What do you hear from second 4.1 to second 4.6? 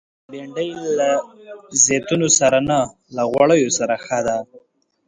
ده